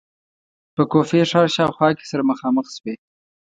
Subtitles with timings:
[0.75, 2.95] په کوفې ښار شاوخوا کې سره مخامخ شوې.